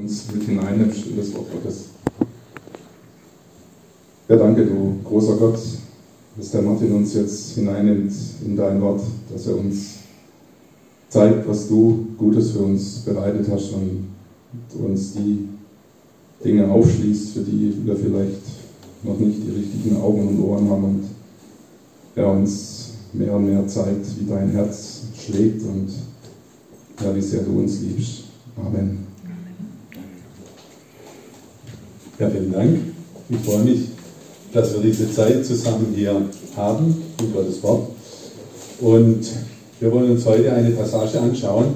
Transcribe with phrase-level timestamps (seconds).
[0.00, 1.86] uns mit hineinnimmst in das Wort Gottes.
[4.28, 5.58] Ja, danke, du großer Gott,
[6.36, 8.12] dass der Martin uns jetzt hineinnimmt
[8.44, 9.00] in dein Wort,
[9.32, 9.94] dass er uns
[11.08, 14.08] zeigt, was du Gutes für uns bereitet hast und
[14.78, 15.48] uns die
[16.44, 18.42] Dinge aufschließt, für die wir vielleicht
[19.02, 21.04] noch nicht die richtigen Augen und Ohren haben und
[22.14, 25.88] er uns mehr und mehr zeigt, wie dein Herz schlägt und
[27.02, 28.24] ja, wie sehr du uns liebst.
[28.56, 29.07] Amen.
[32.18, 32.80] Ja, vielen Dank.
[33.28, 33.80] Ich freue mich,
[34.52, 36.20] dass wir diese Zeit zusammen hier
[36.56, 37.90] haben in Gottes Wort.
[38.80, 39.20] Und
[39.78, 41.66] wir wollen uns heute eine Passage anschauen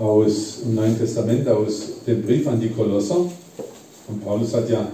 [0.00, 3.18] aus dem Neuen Testament, aus dem Brief an die Kolosser.
[4.08, 4.84] Und Paulus hat ja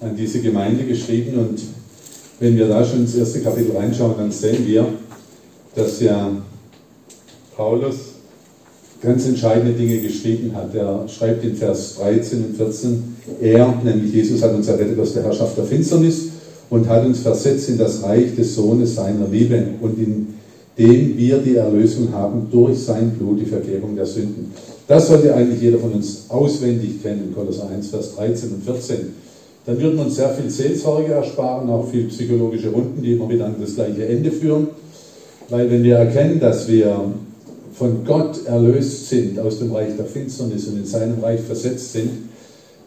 [0.00, 1.36] an diese Gemeinde geschrieben.
[1.36, 1.60] Und
[2.38, 4.86] wenn wir da schon ins erste Kapitel reinschauen, dann sehen wir,
[5.74, 6.30] dass ja
[7.56, 8.07] Paulus
[9.00, 10.74] ganz entscheidende Dinge geschrieben hat.
[10.74, 15.22] Er schreibt in Vers 13 und 14, er, nämlich Jesus, hat uns errettet aus der
[15.22, 16.28] Herrschaft der Finsternis
[16.70, 20.26] und hat uns versetzt in das Reich des Sohnes seiner Liebe und in
[20.76, 24.52] dem wir die Erlösung haben durch sein Blut, die Vergebung der Sünden.
[24.86, 28.96] Das sollte eigentlich jeder von uns auswendig kennen, Kolosser 1, Vers 13 und 14.
[29.66, 33.46] Dann würden wir uns sehr viel Seelsorge ersparen, auch viel psychologische Runden, die immer wieder
[33.46, 34.68] an das gleiche Ende führen.
[35.50, 37.12] Weil wenn wir erkennen, dass wir
[37.78, 42.10] von Gott erlöst sind aus dem Reich der Finsternis und in seinem Reich versetzt sind,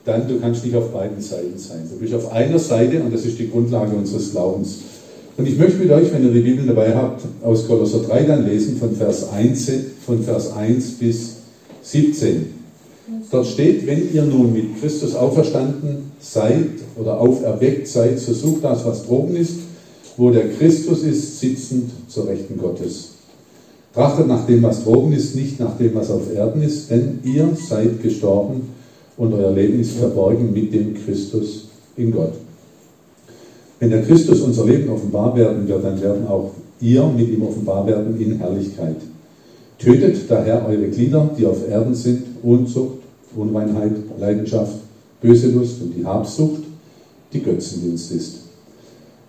[0.04, 1.88] dann du kannst nicht auf beiden Seiten sein.
[1.90, 4.80] Du bist auf einer Seite und das ist die Grundlage unseres Glaubens.
[5.38, 8.46] Und ich möchte mit euch, wenn ihr die Bibel dabei habt, aus Kolosser 3 dann
[8.46, 9.72] lesen, von Vers 1,
[10.06, 11.36] von Vers 1 bis
[11.84, 12.48] 17.
[13.32, 16.70] Dort steht, wenn ihr nun mit Christus auferstanden seid
[17.00, 19.54] oder auferweckt seid, so sucht das, was droben ist,
[20.18, 23.11] wo der Christus ist, sitzend zur Rechten Gottes.
[23.94, 27.50] Trachtet nach dem, was droben ist, nicht nach dem, was auf Erden ist, denn ihr
[27.56, 28.70] seid gestorben
[29.18, 32.34] und euer Leben ist verborgen mit dem Christus in Gott.
[33.80, 37.86] Wenn der Christus unser Leben offenbar werden wird, dann werden auch ihr mit ihm offenbar
[37.86, 38.98] werden in Herrlichkeit.
[39.78, 43.00] Tötet daher eure Glieder, die auf Erden sind, Unzucht,
[43.36, 44.76] Unreinheit, Leidenschaft,
[45.22, 46.62] böse Lust und die Habsucht,
[47.34, 48.36] die Götzendienst ist.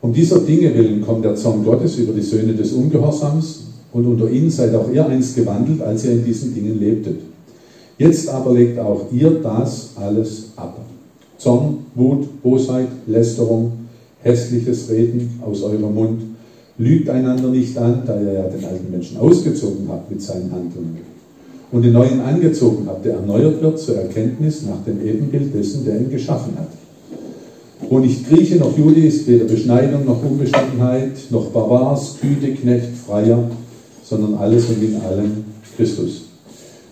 [0.00, 3.61] Um dieser Dinge willen kommt der Zorn Gottes über die Söhne des Ungehorsams,
[3.92, 7.20] und unter ihnen seid auch ihr einst gewandelt, als ihr in diesen Dingen lebtet.
[7.98, 10.78] Jetzt aber legt auch ihr das alles ab.
[11.38, 13.72] Zorn, Wut, Bosheit, Lästerung,
[14.22, 16.22] hässliches Reden aus eurem Mund.
[16.78, 20.98] Lügt einander nicht an, da ihr ja den alten Menschen ausgezogen habt mit seinen Handlungen.
[21.70, 26.00] Und den neuen angezogen habt, der erneuert wird zur Erkenntnis nach dem Ebenbild dessen, der
[26.00, 26.68] ihn geschaffen hat.
[27.88, 33.50] Wo nicht Grieche noch Jude ist, weder Beschneidung noch Unbestimmenheit, noch Barbars, Küde, Knecht, Freier,
[34.12, 36.26] sondern alles und in allem Christus.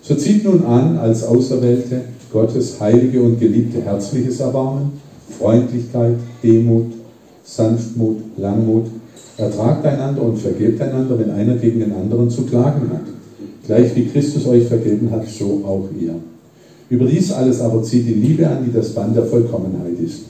[0.01, 2.01] So zieht nun an als Auserwählte
[2.33, 4.93] Gottes heilige und geliebte herzliches Erbarmen,
[5.37, 6.93] Freundlichkeit, Demut,
[7.43, 8.87] Sanftmut, Langmut.
[9.37, 13.05] Ertragt einander und vergebt einander, wenn einer gegen den anderen zu klagen hat.
[13.65, 16.15] Gleich wie Christus euch vergeben hat, so auch ihr.
[16.89, 20.23] Über dies alles aber zieht die Liebe an, die das Band der Vollkommenheit ist.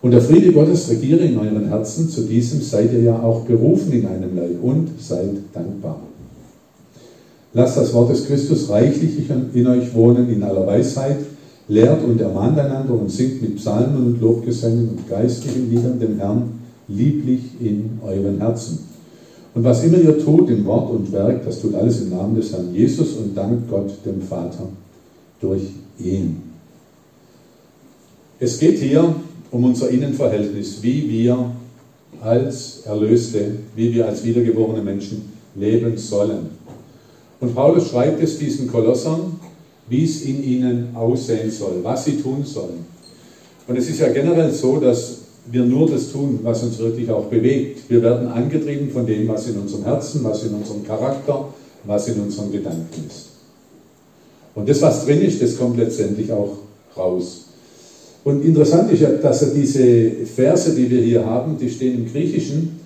[0.00, 3.92] Und der Friede Gottes regiere in euren Herzen, zu diesem seid ihr ja auch berufen
[3.92, 6.00] in einem Leib und seid dankbar.
[7.52, 11.18] Lasst das Wort des Christus reichlich in euch wohnen in aller Weisheit,
[11.66, 16.60] lehrt und ermahnt einander und singt mit Psalmen und Lobgesängen und geistlichen Liedern dem Herrn
[16.86, 18.78] lieblich in euren Herzen.
[19.54, 22.52] Und was immer ihr tut in Wort und Werk, das tut alles im Namen des
[22.52, 24.68] Herrn Jesus und dankt Gott dem Vater
[25.40, 25.62] durch
[25.98, 26.36] ihn.
[28.38, 29.14] Es geht hier
[29.50, 31.52] um unser Innenverhältnis, wie wir
[32.20, 36.50] als Erlöste, wie wir als wiedergeborene Menschen leben sollen.
[37.40, 39.38] Und Paulus schreibt es diesen Kolossern,
[39.88, 42.86] wie es in ihnen aussehen soll, was sie tun sollen.
[43.66, 45.18] Und es ist ja generell so, dass
[45.50, 47.88] wir nur das tun, was uns wirklich auch bewegt.
[47.88, 51.48] Wir werden angetrieben von dem, was in unserem Herzen, was in unserem Charakter,
[51.84, 53.28] was in unseren Gedanken ist.
[54.54, 56.58] Und das, was drin ist, das kommt letztendlich auch
[56.96, 57.47] raus.
[58.28, 62.12] Und interessant ist ja, dass er diese Verse, die wir hier haben, die stehen im
[62.12, 62.78] Griechischen.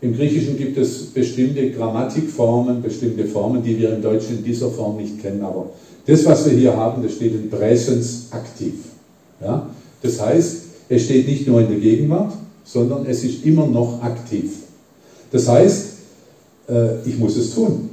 [0.00, 4.96] Im Griechischen gibt es bestimmte Grammatikformen, bestimmte Formen, die wir im Deutschen in dieser Form
[4.96, 5.42] nicht kennen.
[5.42, 5.68] Aber
[6.06, 8.72] das, was wir hier haben, das steht in Präsens aktiv.
[9.42, 9.68] Ja?
[10.00, 12.32] Das heißt, es steht nicht nur in der Gegenwart,
[12.64, 14.50] sondern es ist immer noch aktiv.
[15.30, 15.88] Das heißt,
[16.70, 17.90] äh, ich muss es tun.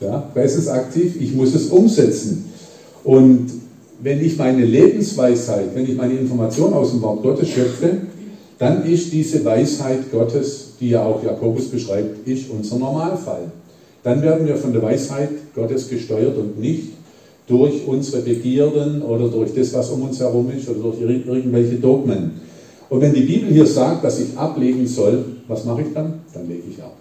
[0.00, 0.30] Ja?
[0.32, 2.44] Präsens aktiv, ich muss es umsetzen.
[3.02, 3.50] Und
[4.02, 7.98] wenn ich meine Lebensweisheit, wenn ich meine Information aus dem Wort Gottes schöpfe,
[8.58, 13.50] dann ist diese Weisheit Gottes, die ja auch Jakobus beschreibt, ist unser Normalfall.
[14.02, 16.88] Dann werden wir von der Weisheit Gottes gesteuert und nicht
[17.46, 22.32] durch unsere Begierden oder durch das, was um uns herum ist oder durch irgendwelche Dogmen.
[22.88, 26.20] Und wenn die Bibel hier sagt, dass ich ablegen soll, was mache ich dann?
[26.32, 26.96] Dann lege ich ab.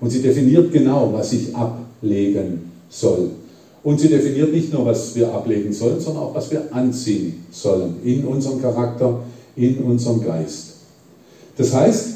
[0.00, 3.30] Und sie definiert genau, was ich ablegen soll.
[3.84, 7.96] Und sie definiert nicht nur, was wir ablegen sollen, sondern auch, was wir anziehen sollen
[8.04, 9.20] in unserem Charakter,
[9.56, 10.74] in unserem Geist.
[11.56, 12.08] Das heißt,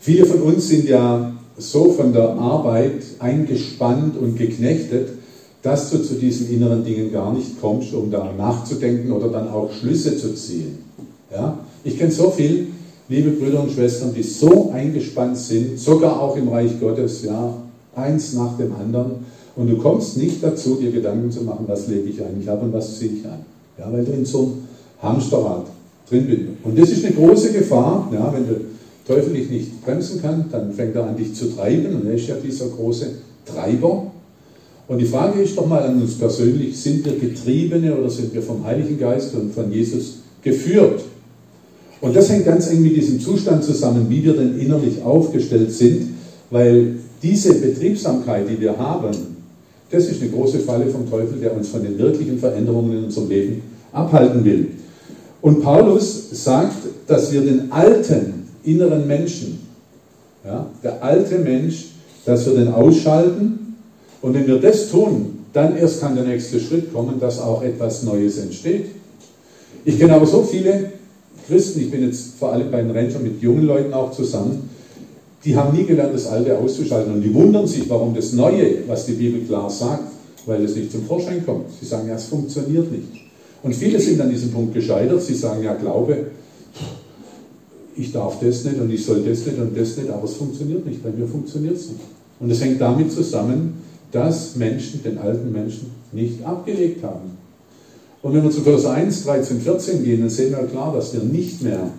[0.00, 5.10] viele von uns sind ja so von der Arbeit eingespannt und geknechtet,
[5.62, 9.72] dass du zu diesen inneren Dingen gar nicht kommst, um da nachzudenken oder dann auch
[9.72, 10.78] Schlüsse zu ziehen.
[11.32, 11.58] Ja?
[11.84, 12.66] Ich kenne so viele
[13.08, 17.54] liebe Brüder und Schwestern, die so eingespannt sind, sogar auch im Reich Gottes, ja,
[17.94, 19.24] eins nach dem anderen,
[19.56, 22.72] und du kommst nicht dazu, dir Gedanken zu machen, was lege ich eigentlich ab und
[22.72, 23.40] was ziehe ich an.
[23.78, 24.52] Ja, weil du in so einem
[25.02, 25.66] Hamsterrad
[26.08, 26.40] drin bist.
[26.62, 28.56] Und das ist eine große Gefahr, ja, wenn der
[29.06, 32.26] Teufel dich nicht bremsen kann, dann fängt er an, dich zu treiben und er ist
[32.26, 33.10] ja dieser große
[33.44, 34.10] Treiber.
[34.86, 38.42] Und die Frage ist doch mal an uns persönlich, sind wir Getriebene oder sind wir
[38.42, 41.02] vom Heiligen Geist und von Jesus geführt?
[42.00, 46.08] Und das hängt ganz eng mit diesem Zustand zusammen, wie wir denn innerlich aufgestellt sind,
[46.50, 49.33] weil diese Betriebsamkeit, die wir haben,
[49.90, 53.28] das ist eine große Falle vom Teufel, der uns von den wirklichen Veränderungen in unserem
[53.28, 54.68] Leben abhalten will.
[55.40, 56.76] Und Paulus sagt,
[57.06, 59.60] dass wir den alten inneren Menschen,
[60.44, 61.86] ja, der alte Mensch,
[62.24, 63.76] dass wir den ausschalten.
[64.22, 68.02] Und wenn wir das tun, dann erst kann der nächste Schritt kommen, dass auch etwas
[68.02, 68.86] Neues entsteht.
[69.84, 70.92] Ich kenne aber so viele
[71.46, 74.70] Christen, ich bin jetzt vor allem bei den Rentern mit jungen Leuten auch zusammen,
[75.44, 77.14] die haben nie gelernt, das Alte auszuschalten.
[77.14, 80.04] Und die wundern sich, warum das Neue, was die Bibel klar sagt,
[80.46, 81.66] weil es nicht zum Vorschein kommt.
[81.78, 83.08] Sie sagen, ja, es funktioniert nicht.
[83.62, 85.22] Und viele sind an diesem Punkt gescheitert.
[85.22, 86.26] Sie sagen, ja, Glaube,
[87.96, 90.84] ich darf das nicht und ich soll das nicht und das nicht, aber es funktioniert
[90.86, 91.02] nicht.
[91.02, 92.00] Bei mir funktioniert es nicht.
[92.40, 93.74] Und es hängt damit zusammen,
[94.10, 97.38] dass Menschen den alten Menschen nicht abgelegt haben.
[98.22, 101.20] Und wenn wir zu Vers 1, 13, 14 gehen, dann sehen wir klar, dass wir
[101.20, 101.90] nicht mehr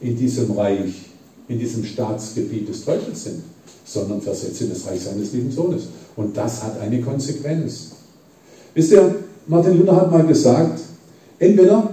[0.00, 1.09] in diesem Reich
[1.50, 3.42] in diesem Staatsgebiet des Teufels sind,
[3.84, 5.88] sondern versetzt in das Reich seines lieben Sohnes.
[6.14, 7.90] Und das hat eine Konsequenz.
[8.72, 9.16] Wisst ihr,
[9.48, 10.80] Martin Luther hat mal gesagt,
[11.40, 11.90] entweder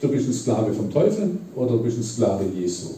[0.00, 2.88] du bist ein Sklave vom Teufel oder du bist ein Sklave Jesu.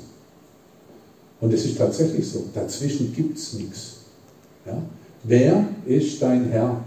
[1.39, 2.45] Und es ist tatsächlich so.
[2.55, 3.97] Dazwischen gibt es nichts.
[4.65, 4.83] Ja?
[5.25, 6.83] Wer ist dein Herr?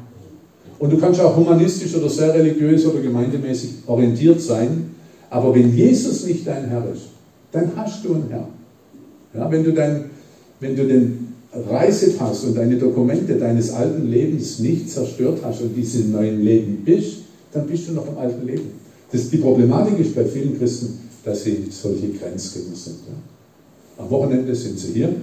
[0.80, 4.96] Und du kannst auch humanistisch oder sehr religiös oder gemeindemäßig orientiert sein,
[5.30, 7.10] aber wenn Jesus nicht dein Herr ist,
[7.52, 8.48] dann hast du einen Herr.
[9.34, 10.06] Ja, wenn, du dein,
[10.60, 16.12] wenn du den Reisepass und deine Dokumente deines alten Lebens nicht zerstört hast und diesem
[16.12, 17.20] neuen Leben bist,
[17.52, 18.72] dann bist du noch im alten Leben.
[19.12, 22.98] Das, die Problematik ist bei vielen Christen, dass sie solche Grenzgänger sind.
[23.08, 24.04] Ja.
[24.04, 25.14] Am Wochenende sind sie hier,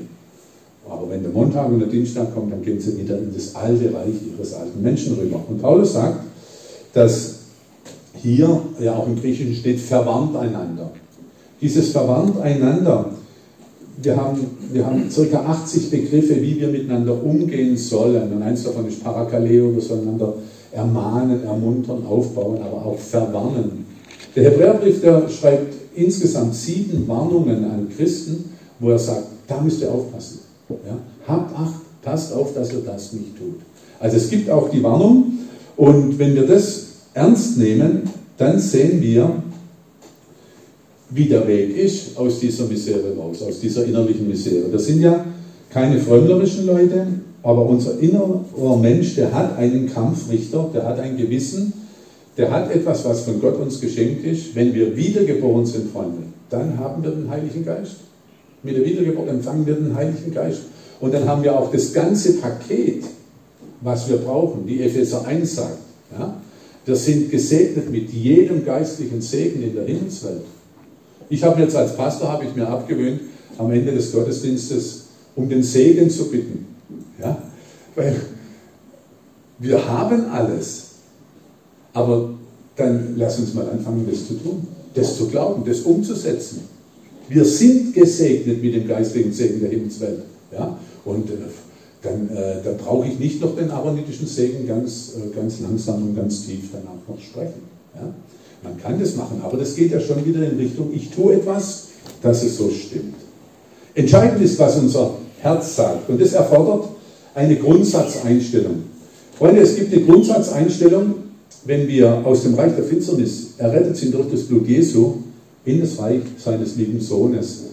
[0.89, 3.93] aber wenn der Montag und der Dienstag kommt, dann gehen sie wieder in das alte
[3.93, 5.45] Reich ihres alten Menschen rüber.
[5.49, 6.21] Und Paulus sagt,
[6.93, 7.41] dass
[8.15, 10.93] hier ja auch im Griechischen steht, verwandt einander.
[11.61, 13.11] Dieses verwandt einander,
[14.03, 14.41] wir haben,
[14.73, 15.39] wir haben ca.
[15.39, 18.33] 80 Begriffe, wie wir miteinander umgehen sollen.
[18.33, 20.35] Und eins davon ist Parakaleo, wir sollen einander
[20.73, 23.87] ermahnen, ermuntern, aufbauen, aber auch verwarnen.
[24.35, 29.91] Der Hebräerbrief, der schreibt insgesamt sieben Warnungen an Christen, wo er sagt, da müsst ihr
[29.91, 30.41] aufpassen.
[30.69, 30.99] Ja?
[31.27, 33.61] Habt Acht, passt auf, dass ihr das nicht tut.
[33.99, 35.39] Also es gibt auch die Warnung
[35.77, 38.03] und wenn wir das ernst nehmen,
[38.39, 39.31] dann sehen wir,
[41.11, 44.71] wie der Weg ist aus dieser Misere raus, aus dieser innerlichen Misere.
[44.71, 45.25] Wir sind ja
[45.71, 47.07] keine frömmlerischen Leute,
[47.43, 51.73] aber unser innerer Mensch, der hat einen Kampfrichter, der hat ein Gewissen,
[52.37, 54.55] der hat etwas, was von Gott uns geschenkt ist.
[54.55, 57.97] Wenn wir wiedergeboren sind, Freunde, dann haben wir den Heiligen Geist.
[58.63, 60.63] Mit der Wiedergeburt empfangen wir den Heiligen Geist.
[61.01, 63.05] Und dann haben wir auch das ganze Paket,
[63.81, 65.79] was wir brauchen, wie Epheser 1 sagt.
[66.19, 66.37] Ja?
[66.85, 70.43] Wir sind gesegnet mit jedem geistlichen Segen in der Himmelswelt.
[71.31, 73.21] Ich habe jetzt als Pastor, habe ich mir abgewöhnt,
[73.57, 75.05] am Ende des Gottesdienstes
[75.37, 76.67] um den Segen zu bitten.
[77.21, 77.41] Ja?
[77.95, 78.21] Weil
[79.59, 80.87] wir haben alles.
[81.93, 82.31] Aber
[82.77, 86.63] dann lass uns mal anfangen, das zu tun, das zu glauben, das umzusetzen.
[87.29, 90.23] Wir sind gesegnet mit dem geistigen Segen der Himmelswelt.
[90.53, 90.79] Ja?
[91.05, 91.35] Und äh,
[92.03, 96.17] dann, äh, dann brauche ich nicht noch den aaronitischen Segen ganz, äh, ganz langsam und
[96.17, 97.63] ganz tief danach noch sprechen.
[97.95, 98.13] Ja?
[98.63, 101.89] Man kann das machen, aber das geht ja schon wieder in Richtung, ich tue etwas,
[102.23, 103.15] dass es so stimmt.
[103.95, 106.09] Entscheidend ist, was unser Herz sagt.
[106.09, 106.89] Und das erfordert
[107.35, 108.85] eine Grundsatzeinstellung.
[109.39, 111.15] Freunde, es gibt eine Grundsatzeinstellung,
[111.65, 115.15] wenn wir aus dem Reich der Finsternis errettet sind durch das Blut Jesu
[115.65, 117.65] in das Reich seines lieben Sohnes.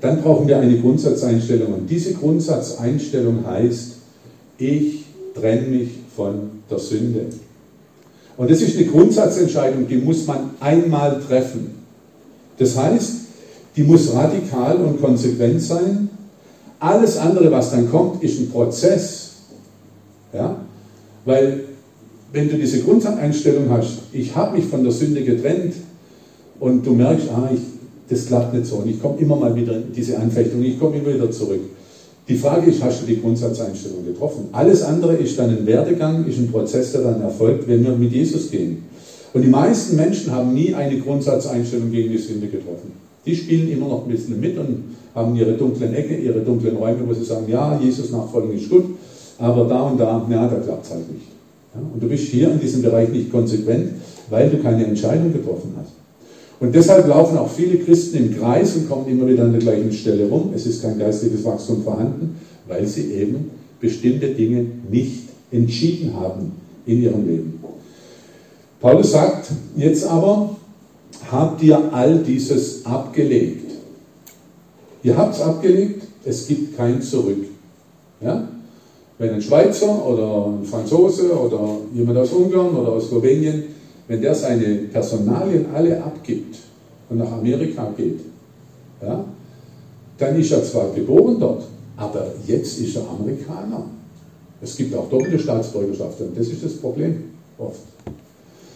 [0.00, 1.72] Dann brauchen wir eine Grundsatzeinstellung.
[1.72, 3.92] Und diese Grundsatzeinstellung heißt,
[4.58, 6.34] ich trenne mich von
[6.70, 7.26] der Sünde.
[8.36, 11.74] Und das ist eine Grundsatzentscheidung, die muss man einmal treffen.
[12.58, 13.12] Das heißt,
[13.76, 16.10] die muss radikal und konsequent sein.
[16.78, 19.32] Alles andere, was dann kommt, ist ein Prozess.
[20.32, 20.56] Ja?
[21.24, 21.64] Weil,
[22.32, 25.74] wenn du diese Grundeinstellung hast, ich habe mich von der Sünde getrennt
[26.60, 27.60] und du merkst, ah, ich,
[28.08, 30.96] das klappt nicht so und ich komme immer mal wieder in diese Anfechtung, ich komme
[30.96, 31.60] immer wieder zurück.
[32.28, 34.48] Die Frage ist, hast du die Grundsatzeinstellung getroffen?
[34.50, 38.12] Alles andere ist dann ein Werdegang, ist ein Prozess, der dann erfolgt, wenn wir mit
[38.12, 38.82] Jesus gehen.
[39.32, 42.92] Und die meisten Menschen haben nie eine Grundsatzeinstellung gegen die Sünde getroffen.
[43.24, 47.06] Die spielen immer noch ein bisschen mit und haben ihre dunklen Ecke, ihre dunklen Räume,
[47.06, 48.84] wo sie sagen, ja, Jesus nachfolgen ist gut,
[49.38, 51.26] aber da und da, na, da klappt es halt nicht.
[51.74, 53.90] Ja, und du bist hier in diesem Bereich nicht konsequent,
[54.30, 55.92] weil du keine Entscheidung getroffen hast.
[56.58, 59.92] Und deshalb laufen auch viele Christen im Kreis und kommen immer wieder an der gleichen
[59.92, 60.52] Stelle rum.
[60.54, 62.36] Es ist kein geistiges Wachstum vorhanden,
[62.66, 66.52] weil sie eben bestimmte Dinge nicht entschieden haben
[66.86, 67.60] in ihrem Leben.
[68.80, 70.56] Paulus sagt jetzt aber,
[71.30, 73.72] habt ihr all dieses abgelegt.
[75.02, 77.44] Ihr habt es abgelegt, es gibt kein Zurück.
[78.20, 78.48] Ja?
[79.18, 83.64] Wenn ein Schweizer oder ein Franzose oder jemand aus Ungarn oder aus Slowenien
[84.08, 86.56] wenn der seine Personalien alle abgibt
[87.08, 88.20] und nach Amerika geht,
[89.02, 89.24] ja,
[90.18, 91.64] dann ist er zwar geboren dort,
[91.96, 93.84] aber jetzt ist er Amerikaner.
[94.62, 97.24] Es gibt auch doppelte und das ist das Problem
[97.58, 97.80] oft.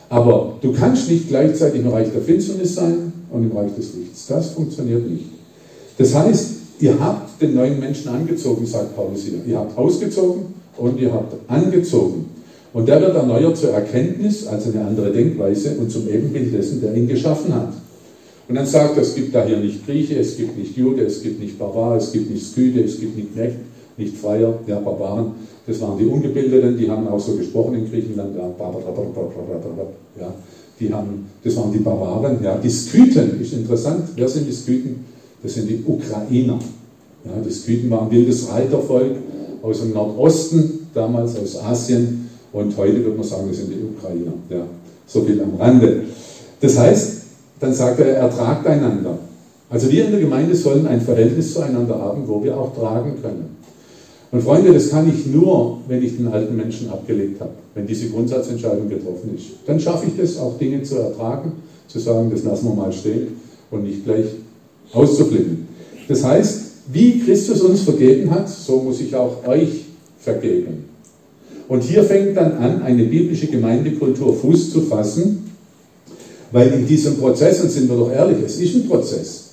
[0.08, 4.26] Aber du kannst nicht gleichzeitig im Reich der Finsternis sein und im Reich des Lichts.
[4.26, 5.26] Das funktioniert nicht.
[5.96, 9.44] Das heißt, ihr habt den neuen Menschen angezogen, sagt Paulus hier.
[9.46, 10.46] Ihr habt ausgezogen
[10.76, 12.26] und ihr habt angezogen.
[12.72, 16.94] Und der wird erneuert zur Erkenntnis, also eine andere Denkweise und zum Ebenbild dessen, der
[16.94, 17.72] ihn geschaffen hat.
[18.48, 21.22] Und dann sagt er, es gibt da hier nicht Grieche, es gibt nicht Jude, es
[21.22, 23.56] gibt nicht Barbar, es gibt nicht Skyde, es gibt nicht Knecht,
[23.96, 25.32] nicht Freier, ja, Barbaren.
[25.66, 28.50] Das waren die Ungebildeten, die haben auch so gesprochen in Griechenland, ja,
[30.80, 35.04] die haben, das waren die Barbaren, ja, die Skythen, ist interessant, wer sind die Skythen?
[35.42, 36.58] Das sind die Ukrainer.
[37.24, 39.16] Ja, die Skythen waren wildes Reitervolk
[39.62, 44.32] aus dem Nordosten, damals aus Asien, und heute würde man sagen, das sind die Ukrainer.
[44.48, 44.66] Ja,
[45.06, 46.04] so viel am Rande.
[46.60, 47.20] Das heißt,
[47.60, 49.18] dann sagt er, ertragt einander.
[49.68, 53.56] Also wir in der Gemeinde sollen ein Verhältnis zueinander haben, wo wir auch tragen können.
[54.32, 58.10] Und Freunde, das kann ich nur, wenn ich den alten Menschen abgelegt habe, wenn diese
[58.10, 59.46] Grundsatzentscheidung getroffen ist.
[59.66, 61.52] Dann schaffe ich das, auch Dinge zu ertragen,
[61.88, 63.28] zu sagen, das lassen wir mal stehen
[63.70, 64.26] und nicht gleich
[64.92, 65.68] auszuflippen.
[66.08, 66.60] Das heißt,
[66.92, 69.84] wie Christus uns vergeben hat, so muss ich auch euch
[70.18, 70.89] vergeben.
[71.70, 75.52] Und hier fängt dann an, eine biblische Gemeindekultur Fuß zu fassen,
[76.50, 79.50] weil in diesem Prozess, und sind wir doch ehrlich, es ist ein Prozess.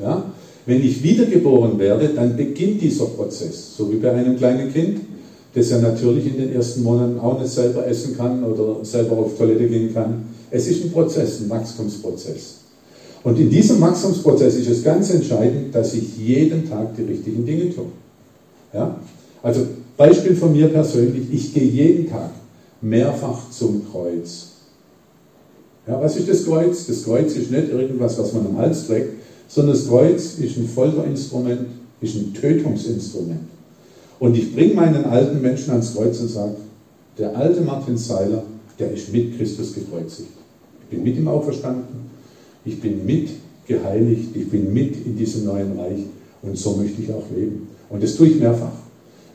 [0.00, 0.30] Ja?
[0.64, 5.00] Wenn ich wiedergeboren werde, dann beginnt dieser Prozess, so wie bei einem kleinen Kind,
[5.56, 9.36] das ja natürlich in den ersten Monaten auch nicht selber essen kann oder selber auf
[9.36, 10.22] Toilette gehen kann.
[10.52, 12.58] Es ist ein Prozess, ein Wachstumsprozess.
[13.24, 17.74] Und in diesem Wachstumsprozess ist es ganz entscheidend, dass ich jeden Tag die richtigen Dinge
[17.74, 17.86] tue.
[18.72, 19.00] Ja?
[19.46, 19.64] Also
[19.96, 22.30] Beispiel von mir persönlich, ich gehe jeden Tag
[22.80, 24.48] mehrfach zum Kreuz.
[25.86, 26.88] Ja, was ist das Kreuz?
[26.88, 29.10] Das Kreuz ist nicht irgendwas, was man am Hals trägt,
[29.46, 31.60] sondern das Kreuz ist ein Folterinstrument,
[32.00, 33.42] ist ein Tötungsinstrument.
[34.18, 36.56] Und ich bringe meinen alten Menschen ans Kreuz und sage,
[37.16, 38.42] der alte Martin Seiler,
[38.80, 40.30] der ist mit Christus gekreuzigt.
[40.82, 42.10] Ich bin mit ihm auferstanden,
[42.64, 43.28] ich bin mit
[43.68, 46.02] geheiligt, ich bin mit in diesem neuen Reich
[46.42, 47.68] und so möchte ich auch leben.
[47.88, 48.85] Und das tue ich mehrfach.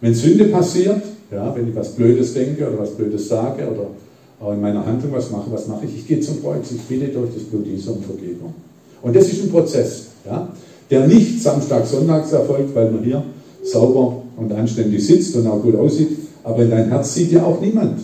[0.01, 4.59] Wenn Sünde passiert, ja, wenn ich was Blödes denke oder was Blödes sage oder in
[4.59, 5.99] meiner Handlung was mache, was mache ich?
[5.99, 8.55] Ich gehe zum Kreuz, ich bitte durch das Blut Jesu um Vergebung.
[9.03, 10.49] Und das ist ein Prozess, ja,
[10.89, 13.23] der nicht Samstag, Sonntags erfolgt, weil man hier
[13.63, 16.09] sauber und anständig sitzt und auch gut aussieht,
[16.43, 17.99] aber in dein Herz sieht ja auch niemand.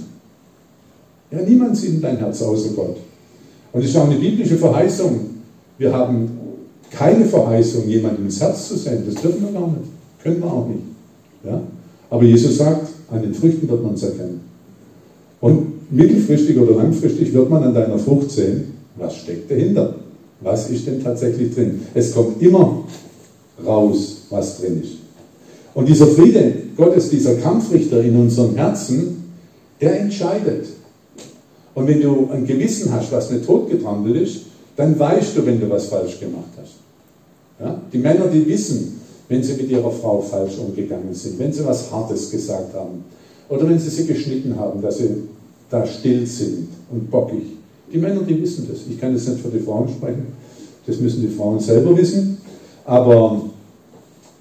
[1.31, 2.97] Ja, niemand sieht in dein Herz außer Gott.
[3.73, 5.19] Und es ist auch eine biblische Verheißung.
[5.77, 6.29] Wir haben
[6.91, 9.11] keine Verheißung, jemandem ins Herz zu senden.
[9.11, 9.89] Das dürfen wir gar nicht.
[10.23, 10.83] Können wir auch nicht.
[11.43, 11.61] Ja?
[12.09, 14.41] Aber Jesus sagt, an den Früchten wird man es erkennen.
[15.41, 19.95] Und mittelfristig oder langfristig wird man an deiner Frucht sehen, was steckt dahinter.
[20.41, 21.81] Was ist denn tatsächlich drin?
[21.93, 22.83] Es kommt immer
[23.65, 24.93] raus, was drin ist.
[25.73, 29.23] Und dieser Friede Gottes, dieser Kampfrichter in unserem Herzen,
[29.81, 30.65] der entscheidet.
[31.73, 34.41] Und wenn du ein Gewissen hast, was nicht totgetrampelt ist,
[34.75, 36.75] dann weißt du, wenn du was falsch gemacht hast.
[37.59, 37.81] Ja?
[37.91, 38.99] Die Männer, die wissen,
[39.29, 43.03] wenn sie mit ihrer Frau falsch umgegangen sind, wenn sie was Hartes gesagt haben
[43.49, 45.09] oder wenn sie sie geschnitten haben, dass sie
[45.69, 47.43] da still sind und bockig.
[47.91, 48.79] Die Männer, die wissen das.
[48.89, 50.27] Ich kann das nicht für die Frauen sprechen,
[50.85, 52.37] das müssen die Frauen selber wissen.
[52.85, 53.41] Aber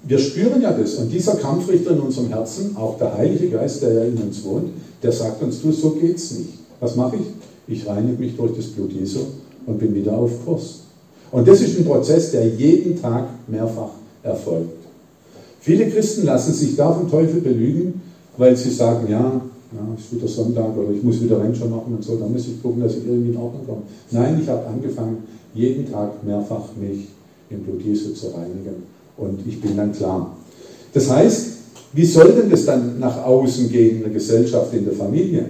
[0.03, 0.95] wir spüren ja das.
[0.95, 4.69] Und dieser Kampfrichter in unserem Herzen, auch der Heilige Geist, der ja in uns wohnt,
[5.03, 6.53] der sagt uns, du, so geht's nicht.
[6.79, 7.75] Was mache ich?
[7.75, 9.19] Ich reinige mich durch das Blut Jesu
[9.65, 10.81] und bin wieder auf Kurs.
[11.31, 13.91] Und das ist ein Prozess, der jeden Tag mehrfach
[14.23, 14.76] erfolgt.
[15.59, 18.01] Viele Christen lassen sich da vom Teufel belügen,
[18.37, 19.41] weil sie sagen, ja,
[19.73, 22.61] ja, ist wieder Sonntag oder ich muss wieder Ranger machen und so, da muss ich
[22.61, 23.81] gucken, dass ich irgendwie in Ordnung komme.
[24.11, 25.23] Nein, ich habe angefangen,
[25.53, 27.07] jeden Tag mehrfach mich
[27.49, 28.83] im Blut Jesu zu reinigen
[29.17, 30.37] und ich bin dann klar.
[30.93, 31.47] Das heißt,
[31.93, 35.45] wie soll denn das dann nach außen gehen in der Gesellschaft, in der Familie?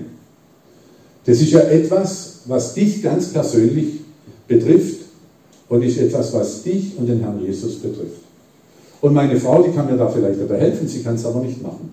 [1.25, 3.99] Das ist ja etwas, was dich ganz persönlich
[4.47, 5.01] betrifft
[5.67, 8.26] und ist etwas, was dich und den Herrn Jesus betrifft.
[9.01, 11.61] Und meine Frau, die kann mir da vielleicht dabei helfen, sie kann es aber nicht
[11.61, 11.91] machen.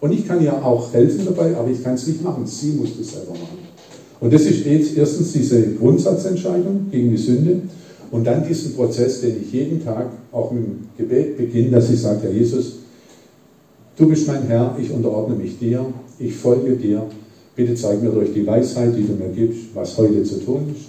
[0.00, 2.46] Und ich kann ihr auch helfen dabei, aber ich kann es nicht machen.
[2.46, 3.58] Sie muss es selber machen.
[4.20, 7.62] Und das ist jetzt erstens diese Grundsatzentscheidung gegen die Sünde
[8.10, 12.20] und dann diesen Prozess, den ich jeden Tag auch im Gebet beginne, dass ich sage,
[12.22, 12.78] Herr Jesus,
[13.96, 15.86] du bist mein Herr, ich unterordne mich dir,
[16.18, 17.04] ich folge dir.
[17.54, 20.86] Bitte zeig mir durch die Weisheit, die du mir gibst, was heute zu tun ist.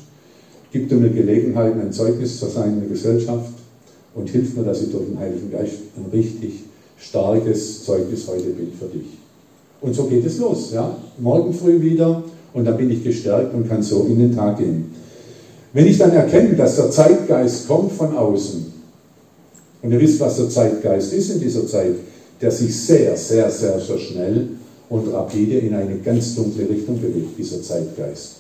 [0.71, 3.58] Gib du mir Gelegenheit, ein Zeugnis zu sein in der Gesellschaft
[4.15, 6.63] und hilf mir, dass ich durch den Heiligen Geist ein richtig
[6.97, 9.17] starkes Zeugnis heute bin für dich.
[9.81, 10.71] Und so geht es los.
[10.73, 10.95] Ja?
[11.17, 12.23] Morgen früh wieder
[12.53, 14.93] und dann bin ich gestärkt und kann so in den Tag gehen.
[15.71, 18.79] Wenn ich dann erkenne, dass der Zeitgeist kommt von außen,
[19.81, 21.95] und ihr wisst, was der Zeitgeist ist in dieser Zeit,
[22.41, 24.49] der sich sehr, sehr, sehr, sehr schnell
[24.89, 28.31] und rapide in eine ganz dunkle Richtung bewegt, dieser Zeitgeist.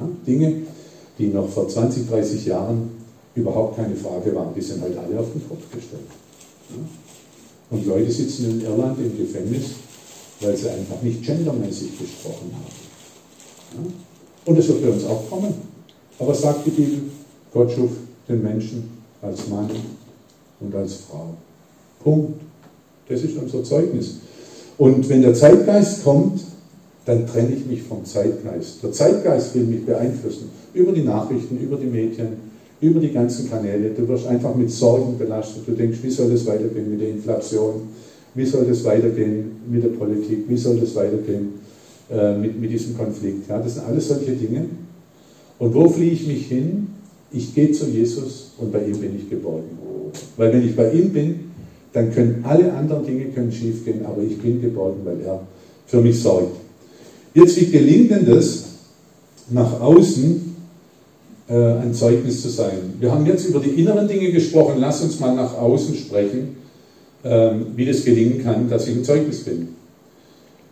[0.00, 0.08] Ja?
[0.26, 0.62] Dinge,
[1.18, 2.90] die noch vor 20, 30 Jahren
[3.36, 6.02] überhaupt keine Frage waren, die sind halt alle auf den Kopf gestellt.
[7.70, 9.64] Und Leute sitzen in Irland im Gefängnis,
[10.40, 13.94] weil sie einfach nicht gendermäßig gesprochen haben.
[14.46, 15.54] Und das wird bei uns auch kommen.
[16.18, 17.02] Aber sagt die Bibel,
[17.52, 17.90] Gott schuf
[18.28, 18.90] den Menschen
[19.20, 19.70] als Mann
[20.60, 21.34] und als Frau.
[22.02, 22.40] Punkt.
[23.08, 24.16] Das ist unser Zeugnis.
[24.78, 26.40] Und wenn der Zeitgeist kommt,
[27.04, 28.82] dann trenne ich mich vom Zeitgeist.
[28.82, 30.50] Der Zeitgeist will mich beeinflussen.
[30.74, 32.45] Über die Nachrichten, über die Medien,
[32.80, 33.90] über die ganzen Kanäle.
[33.90, 35.66] Du wirst einfach mit Sorgen belastet.
[35.66, 37.82] Du denkst, wie soll es weitergehen mit der Inflation?
[38.34, 40.44] Wie soll es weitergehen mit der Politik?
[40.48, 41.54] Wie soll es weitergehen
[42.10, 43.48] äh, mit, mit diesem Konflikt?
[43.48, 44.66] Ja, das sind alles solche Dinge.
[45.58, 46.88] Und wo fliehe ich mich hin?
[47.32, 49.78] Ich gehe zu Jesus und bei ihm bin ich geborgen.
[50.36, 51.40] Weil wenn ich bei ihm bin,
[51.92, 55.40] dann können alle anderen Dinge können schiefgehen, aber ich bin geborgen, weil er
[55.86, 56.56] für mich sorgt.
[57.32, 58.64] Jetzt, wie gelingt denn das,
[59.50, 60.55] nach außen
[61.54, 62.94] ein Zeugnis zu sein?
[62.98, 66.56] Wir haben jetzt über die inneren Dinge gesprochen, lass uns mal nach außen sprechen,
[67.22, 69.68] äh, wie das gelingen kann, dass ich ein Zeugnis bin.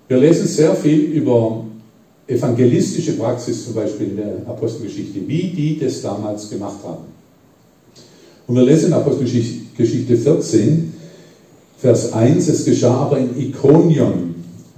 [0.09, 1.65] Wir lesen sehr viel über
[2.27, 7.05] evangelistische Praxis, zum Beispiel in der Apostelgeschichte, wie die das damals gemacht haben.
[8.47, 10.93] Und wir lesen in Apostelgeschichte 14,
[11.79, 14.34] Vers 1, es geschah aber in Ikonion,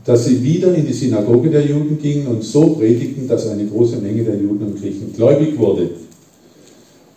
[0.07, 3.97] dass sie wieder in die Synagoge der Juden gingen und so predigten, dass eine große
[3.97, 5.91] Menge der Juden und Griechen gläubig wurde.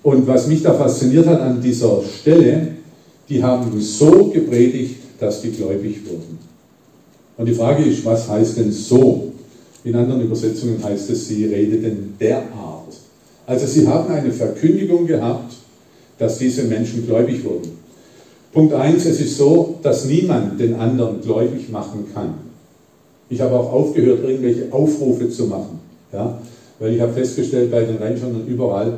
[0.01, 2.69] Und was mich da fasziniert hat an dieser Stelle,
[3.29, 6.39] die haben so gepredigt, dass die gläubig wurden.
[7.37, 9.33] Und die Frage ist, was heißt denn so?
[9.83, 12.95] In anderen Übersetzungen heißt es, sie redeten derart.
[13.45, 15.53] Also sie haben eine Verkündigung gehabt,
[16.17, 17.71] dass diese Menschen gläubig wurden.
[18.51, 22.48] Punkt 1, es ist so, dass niemand den anderen gläubig machen kann.
[23.29, 25.79] Ich habe auch aufgehört, irgendwelche Aufrufe zu machen.
[26.11, 26.41] Ja?
[26.79, 28.97] Weil ich habe festgestellt, bei den Rangern und überall,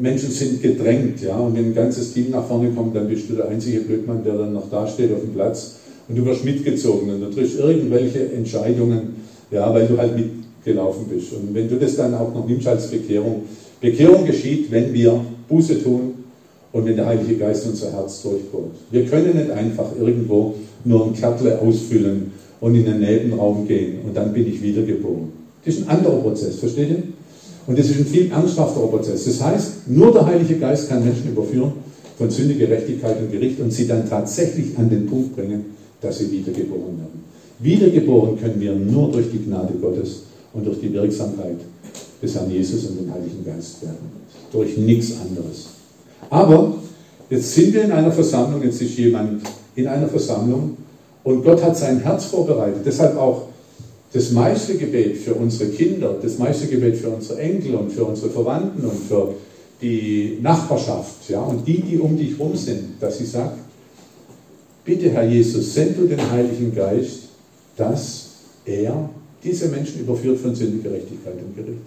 [0.00, 1.20] Menschen sind gedrängt.
[1.22, 1.36] Ja?
[1.36, 4.34] Und wenn ein ganzes Team nach vorne kommt, dann bist du der einzige Blödmann, der
[4.34, 5.76] dann noch da steht auf dem Platz
[6.08, 9.16] und du wirst mitgezogen und du triffst irgendwelche Entscheidungen,
[9.50, 11.32] ja, weil du halt mitgelaufen bist.
[11.32, 13.42] Und wenn du das dann auch noch nimmst als Bekehrung,
[13.80, 16.14] Bekehrung geschieht, wenn wir Buße tun
[16.72, 18.72] und wenn der Heilige Geist unser Herz durchbohrt.
[18.90, 20.54] Wir können nicht einfach irgendwo
[20.84, 22.32] nur ein Kärtle ausfüllen
[22.64, 25.28] und in den Nebenraum gehen und dann bin ich wiedergeboren.
[25.62, 27.02] Das ist ein anderer Prozess, versteht ihr?
[27.66, 29.26] Und das ist ein viel ernsthafterer Prozess.
[29.26, 31.72] Das heißt, nur der Heilige Geist kann Menschen überführen
[32.16, 36.32] von Sünde, Gerechtigkeit und Gericht und sie dann tatsächlich an den Punkt bringen, dass sie
[36.32, 37.24] wiedergeboren werden.
[37.58, 40.22] Wiedergeboren können wir nur durch die Gnade Gottes
[40.54, 41.58] und durch die Wirksamkeit
[42.22, 44.08] des Herrn Jesus und dem Heiligen Geist werden.
[44.50, 45.66] Durch nichts anderes.
[46.30, 46.76] Aber
[47.28, 49.42] jetzt sind wir in einer Versammlung, jetzt ist jemand
[49.76, 50.78] in einer Versammlung
[51.24, 52.82] und Gott hat sein Herz vorbereitet.
[52.84, 53.48] Deshalb auch
[54.12, 58.30] das meiste Gebet für unsere Kinder, das meiste Gebet für unsere Enkel und für unsere
[58.30, 59.34] Verwandten und für
[59.82, 63.58] die Nachbarschaft ja, und die, die um dich rum sind, dass sie sagt,
[64.84, 67.22] bitte Herr Jesus, send du den Heiligen Geist,
[67.76, 68.28] dass
[68.64, 69.10] er
[69.42, 71.82] diese Menschen überführt von Sünde, Gerechtigkeit und Gericht.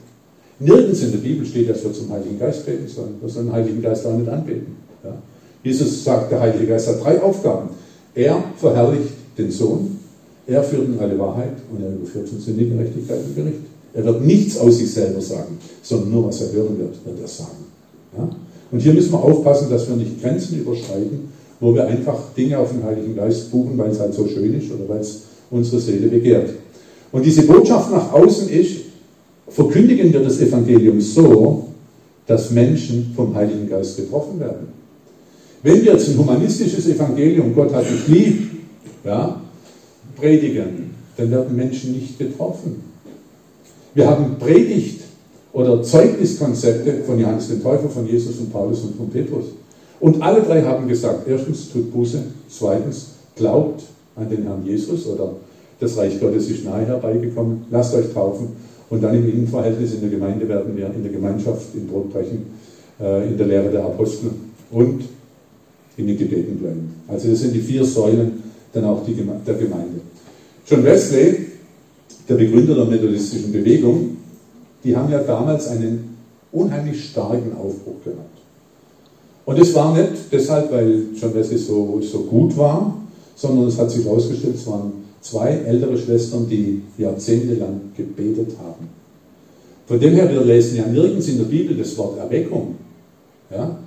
[0.59, 3.15] Nirgends in der Bibel steht, dass wir zum Heiligen Geist beten sollen.
[3.21, 4.75] Wir sollen den Heiligen Geist auch nicht anbeten.
[5.03, 5.15] Ja.
[5.63, 7.69] Jesus sagt, der Heilige Geist hat drei Aufgaben.
[8.15, 9.99] Er verherrlicht den Sohn,
[10.47, 13.59] er führt in alle Wahrheit und er überführt von Sünde, Gerechtigkeit und Gericht.
[13.93, 17.27] Er wird nichts aus sich selber sagen, sondern nur was er hören wird, wird er
[17.27, 17.65] sagen.
[18.17, 18.29] Ja?
[18.71, 22.71] Und hier müssen wir aufpassen, dass wir nicht Grenzen überschreiten, wo wir einfach Dinge auf
[22.71, 26.07] den Heiligen Geist buchen, weil es halt so schön ist oder weil es unsere Seele
[26.07, 26.51] begehrt.
[27.11, 28.81] Und diese Botschaft nach außen ist,
[29.49, 31.67] verkündigen wir das Evangelium so,
[32.25, 34.67] dass Menschen vom Heiligen Geist getroffen werden.
[35.63, 38.46] Wenn wir jetzt ein humanistisches Evangelium, Gott hat dich lieb,
[39.07, 39.41] ja,
[40.15, 42.83] predigen, dann werden Menschen nicht getroffen.
[43.93, 45.01] Wir haben Predigt
[45.53, 49.45] oder Zeugniskonzepte von Johannes dem Täufer, von Jesus, von Paulus und von Petrus.
[49.99, 53.83] Und alle drei haben gesagt, erstens tut Buße, zweitens glaubt
[54.15, 55.33] an den Herrn Jesus oder
[55.79, 58.49] das Reich Gottes ist nahe herbeigekommen, lasst euch taufen
[58.89, 62.45] und dann im Innenverhältnis in der Gemeinde werden wir in der Gemeinschaft, im Brotbrechen,
[62.99, 64.31] äh, in der Lehre der Apostel
[64.71, 65.03] und
[65.97, 66.93] in den Gebeten bleiben.
[67.07, 68.43] Also das sind die vier Säulen
[68.77, 70.01] dann auch die, der Gemeinde.
[70.67, 71.47] John Wesley,
[72.27, 74.17] der Begründer der methodistischen Bewegung,
[74.83, 76.17] die haben ja damals einen
[76.51, 78.37] unheimlich starken Aufbruch gehabt.
[79.45, 83.01] Und es war nicht deshalb, weil John Wesley so, so gut war,
[83.35, 88.89] sondern es hat sich herausgestellt, es waren zwei ältere Schwestern, die jahrzehntelang gebetet haben.
[89.87, 92.75] Von dem her, wir lesen ja nirgends in der Bibel das Wort Erweckung.
[93.49, 93.77] Ja?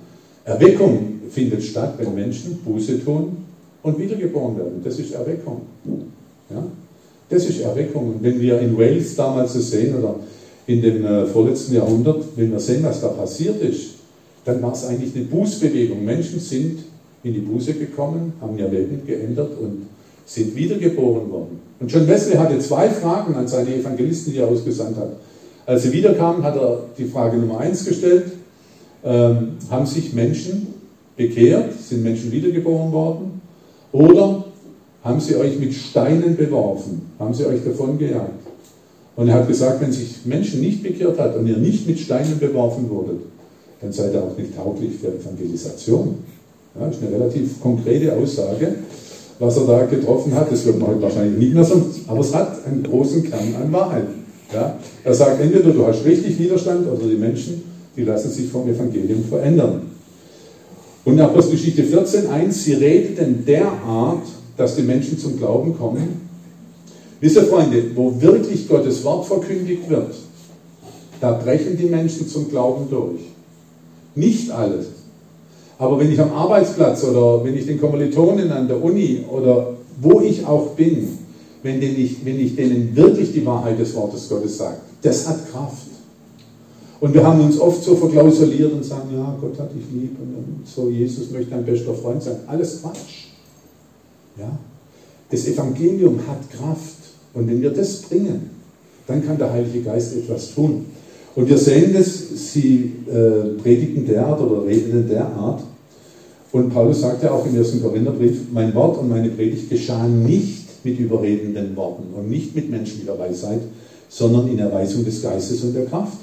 [0.45, 3.37] Erweckung findet statt, wenn Menschen Buße tun
[3.83, 4.81] und wiedergeboren werden.
[4.83, 5.61] Das ist Erweckung.
[6.49, 6.63] Ja?
[7.29, 8.15] Das ist Erweckung.
[8.15, 10.15] Und wenn wir in Wales damals so sehen oder
[10.67, 13.95] in dem äh, vorletzten Jahrhundert, wenn wir sehen, was da passiert ist,
[14.45, 16.03] dann war es eigentlich eine Bußbewegung.
[16.03, 16.79] Menschen sind
[17.23, 19.83] in die Buße gekommen, haben ihr Leben geändert und
[20.25, 21.59] sind wiedergeboren worden.
[21.79, 25.13] Und John Wesley hatte zwei Fragen an seine Evangelisten, die er ausgesandt hat.
[25.65, 28.25] Als sie wiederkamen, hat er die Frage Nummer eins gestellt,
[29.03, 30.67] ähm, haben sich Menschen
[31.15, 33.40] bekehrt, sind Menschen wiedergeboren worden
[33.91, 34.45] oder
[35.03, 38.41] haben sie euch mit Steinen beworfen, haben sie euch davon gejagt?
[39.15, 42.39] Und er hat gesagt, wenn sich Menschen nicht bekehrt hat und ihr nicht mit Steinen
[42.39, 43.19] beworfen wurdet,
[43.81, 46.15] dann seid ihr auch nicht tauglich für Evangelisation.
[46.79, 48.75] Ja, das ist eine relativ konkrete Aussage,
[49.39, 50.51] was er da getroffen hat.
[50.51, 53.73] Das wird man heute wahrscheinlich nicht mehr so, aber es hat einen großen Kern an
[53.73, 54.07] Wahrheit.
[54.53, 57.63] Ja, er sagt entweder du hast richtig Widerstand oder die Menschen,
[57.95, 59.81] die lassen sich vom Evangelium verändern.
[61.03, 64.23] Und Apostelgeschichte 14, 1, sie redeten derart,
[64.55, 66.29] dass die Menschen zum Glauben kommen.
[67.19, 70.13] Wisst ihr, Freunde, wo wirklich Gottes Wort verkündigt wird,
[71.19, 73.21] da brechen die Menschen zum Glauben durch.
[74.15, 74.87] Nicht alles.
[75.77, 80.21] Aber wenn ich am Arbeitsplatz oder wenn ich den Kommilitonen an der Uni oder wo
[80.21, 81.17] ich auch bin,
[81.63, 85.90] wenn, ich, wenn ich denen wirklich die Wahrheit des Wortes Gottes sage, das hat Kraft.
[87.01, 90.67] Und wir haben uns oft so verklausuliert und sagen, ja, Gott hat dich lieb und
[90.67, 92.35] so, Jesus möchte dein bester Freund sein.
[92.45, 93.31] Alles Quatsch.
[94.37, 94.51] Ja?
[95.31, 96.97] Das Evangelium hat Kraft.
[97.33, 98.51] Und wenn wir das bringen,
[99.07, 100.85] dann kann der Heilige Geist etwas tun.
[101.35, 105.63] Und wir sehen das, sie äh, predigen derart oder reden derart.
[106.51, 107.81] Und Paulus sagt ja auch im 1.
[107.81, 113.17] Korintherbrief, mein Wort und meine Predigt geschahen nicht mit überredenden Worten und nicht mit menschlicher
[113.17, 113.61] Weisheit,
[114.07, 116.17] sondern in Erweisung des Geistes und der Kraft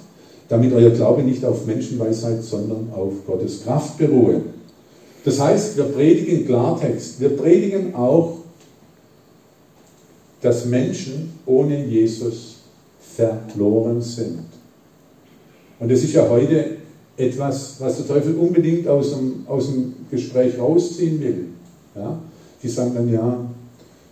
[0.48, 4.42] damit euer Glaube nicht auf Menschenweisheit, sondern auf Gottes Kraft beruhe.
[5.24, 7.20] Das heißt, wir predigen Klartext.
[7.20, 8.38] Wir predigen auch,
[10.40, 12.56] dass Menschen ohne Jesus
[13.16, 14.38] verloren sind.
[15.80, 16.78] Und das ist ja heute
[17.16, 21.46] etwas, was der Teufel unbedingt aus dem, aus dem Gespräch rausziehen will.
[21.94, 22.18] Ja?
[22.62, 23.44] Die sagen dann, ja,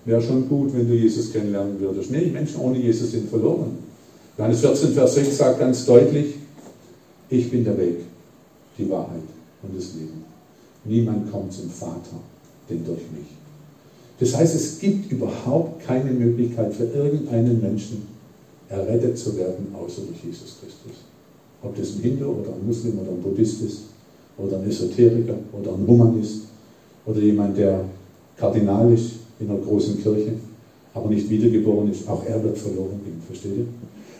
[0.04, 2.10] wäre schon gut, wenn du Jesus kennenlernen würdest.
[2.10, 3.85] Nee, Menschen ohne Jesus sind verloren.
[4.38, 6.34] Johannes 14, Vers 6 sagt ganz deutlich,
[7.30, 8.00] ich bin der Weg,
[8.76, 9.22] die Wahrheit
[9.62, 10.24] und das Leben.
[10.84, 12.20] Niemand kommt zum Vater,
[12.68, 13.28] denn durch mich.
[14.20, 18.08] Das heißt, es gibt überhaupt keine Möglichkeit für irgendeinen Menschen,
[18.68, 21.04] errettet zu werden, außer durch Jesus Christus.
[21.62, 23.80] Ob das ein Hindu oder ein Muslim oder ein Buddhist ist,
[24.36, 26.42] oder ein Esoteriker oder ein Humanist,
[27.06, 27.84] oder jemand, der
[28.36, 30.32] Kardinal ist in einer großen Kirche,
[30.92, 33.22] aber nicht wiedergeboren ist, auch er wird verloren gehen.
[33.26, 33.66] Versteht ihr?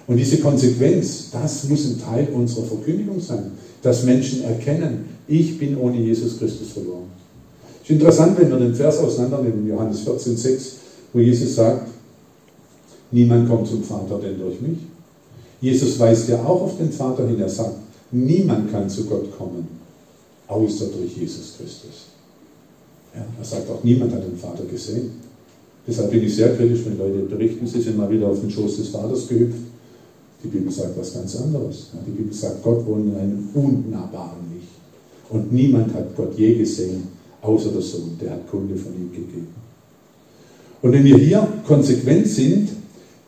[0.07, 5.77] Und diese Konsequenz, das muss ein Teil unserer Verkündigung sein, dass Menschen erkennen, ich bin
[5.77, 7.07] ohne Jesus Christus verloren.
[7.83, 10.73] Es ist interessant, wenn wir den Vers auseinandernehmen, Johannes 14, 6,
[11.13, 11.89] wo Jesus sagt,
[13.11, 14.79] niemand kommt zum Vater denn durch mich.
[15.61, 17.75] Jesus weist ja auch auf den Vater hin, er sagt,
[18.13, 19.67] niemand kann zu Gott kommen,
[20.47, 22.07] außer durch Jesus Christus.
[23.15, 25.13] Ja, er sagt auch, niemand hat den Vater gesehen.
[25.87, 28.77] Deshalb bin ich sehr kritisch, wenn Leute berichten, sie sind mal wieder auf den Schoß
[28.77, 29.66] des Vaters gehüpft
[30.43, 31.91] die Bibel sagt was ganz anderes.
[32.07, 34.69] Die Bibel sagt, Gott wohnt in einem unnahbaren Licht.
[35.31, 37.05] Und niemand hat Gott je gesehen,
[37.43, 38.17] außer der Sohn.
[38.21, 39.49] Der hat Kunde von ihm gegeben.
[40.83, 42.69] Und wenn wir hier konsequent sind,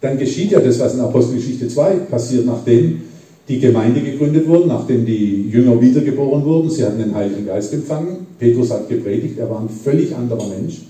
[0.01, 3.01] dann geschieht ja das, was in Apostelgeschichte 2 passiert, nachdem
[3.49, 6.71] die Gemeinde gegründet wurde, nachdem die Jünger wiedergeboren wurden.
[6.71, 8.27] Sie hatten den Heiligen Geist empfangen.
[8.39, 10.83] Petrus hat gepredigt, er war ein völlig anderer Mensch.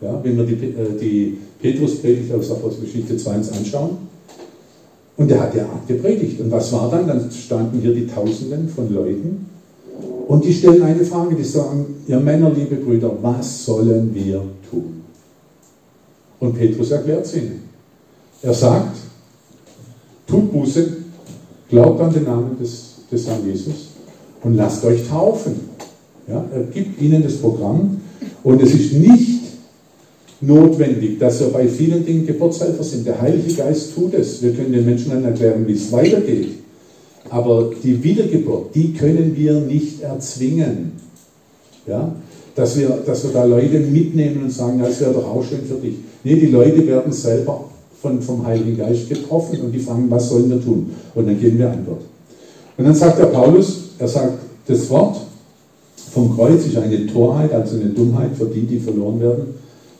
[0.00, 4.11] Ja, wenn wir die, äh, die Petrus-Predigt aus Apostelgeschichte 2 anschauen.
[5.16, 6.40] Und er hat derart gepredigt.
[6.40, 7.06] Und was war dann?
[7.06, 9.46] Dann standen hier die Tausenden von Leuten
[10.32, 15.02] und die stellen eine Frage, die sagen, ihr Männer, liebe Brüder, was sollen wir tun?
[16.40, 17.62] Und Petrus erklärt es ihnen.
[18.40, 18.96] Er sagt,
[20.26, 20.96] tut Buße,
[21.68, 23.88] glaubt an den Namen des, des Herrn Jesus
[24.42, 25.54] und lasst euch taufen.
[26.26, 28.00] Ja, er gibt ihnen das Programm
[28.42, 29.41] und es ist nicht
[30.42, 33.06] notwendig, dass wir bei vielen Dingen Geburtshelfer sind.
[33.06, 34.42] Der Heilige Geist tut es.
[34.42, 36.48] Wir können den Menschen dann erklären, wie es weitergeht.
[37.30, 40.92] Aber die Wiedergeburt, die können wir nicht erzwingen.
[41.86, 42.14] Ja?
[42.54, 45.76] Dass, wir, dass wir da Leute mitnehmen und sagen, das wäre doch auch schön für
[45.76, 45.94] dich.
[46.24, 47.64] Nee, die Leute werden selber
[48.00, 50.90] von, vom Heiligen Geist getroffen und die fragen, was sollen wir tun?
[51.14, 52.02] Und dann geben wir Antwort.
[52.76, 55.18] Und dann sagt der Paulus, er sagt, das Wort
[56.12, 59.54] vom Kreuz ist eine Torheit, also eine Dummheit für die, die verloren werden.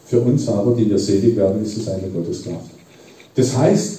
[0.06, 2.70] Für uns aber, die wir selig werden, ist es eine Gotteskraft.
[3.34, 3.98] Das heißt,